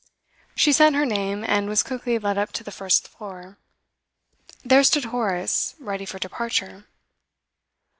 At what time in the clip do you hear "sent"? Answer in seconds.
0.73-0.95